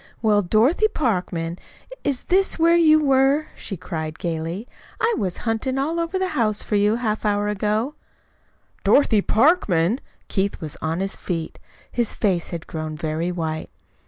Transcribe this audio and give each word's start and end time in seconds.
"Well, 0.23 0.41
Dorothy 0.41 0.87
Parkman, 0.87 1.59
is 2.03 2.23
this 2.23 2.57
where 2.57 2.75
you 2.75 2.99
were?" 2.99 3.49
she 3.55 3.77
cried 3.77 4.17
gayly. 4.17 4.67
"I 4.99 5.13
was 5.15 5.37
hunting 5.45 5.77
all 5.77 5.99
over 5.99 6.17
the 6.17 6.29
house 6.29 6.63
for 6.63 6.73
you 6.75 6.95
half 6.95 7.23
an 7.23 7.29
hour 7.35 7.47
ago." 7.49 7.93
"DOROTHY 8.83 9.21
PARKMAN!" 9.21 9.99
Keith 10.27 10.59
was 10.59 10.75
on 10.81 11.01
his 11.01 11.15
feet. 11.15 11.59
His 11.91 12.15
face 12.15 12.47
had 12.47 12.65
grown 12.65 12.97
very 12.97 13.31
white. 13.31 13.69